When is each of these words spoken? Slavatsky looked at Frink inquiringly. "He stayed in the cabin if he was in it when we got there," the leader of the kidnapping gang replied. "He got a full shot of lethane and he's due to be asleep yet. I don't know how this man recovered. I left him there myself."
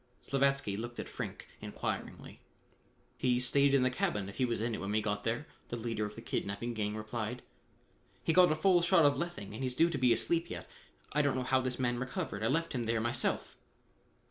Slavatsky 0.19 0.75
looked 0.77 0.99
at 0.99 1.07
Frink 1.07 1.47
inquiringly. 1.59 2.41
"He 3.17 3.39
stayed 3.39 3.75
in 3.75 3.83
the 3.83 3.91
cabin 3.91 4.29
if 4.29 4.37
he 4.37 4.45
was 4.45 4.59
in 4.59 4.73
it 4.73 4.79
when 4.81 4.89
we 4.89 4.99
got 4.99 5.23
there," 5.25 5.45
the 5.69 5.77
leader 5.77 6.07
of 6.07 6.15
the 6.15 6.23
kidnapping 6.23 6.73
gang 6.73 6.95
replied. 6.95 7.43
"He 8.23 8.33
got 8.33 8.51
a 8.51 8.55
full 8.55 8.81
shot 8.81 9.05
of 9.05 9.15
lethane 9.15 9.53
and 9.53 9.61
he's 9.61 9.75
due 9.75 9.91
to 9.91 9.99
be 9.99 10.11
asleep 10.11 10.49
yet. 10.49 10.67
I 11.13 11.21
don't 11.21 11.35
know 11.35 11.43
how 11.43 11.61
this 11.61 11.77
man 11.77 11.99
recovered. 11.99 12.41
I 12.41 12.47
left 12.47 12.73
him 12.73 12.85
there 12.85 12.99
myself." 12.99 13.55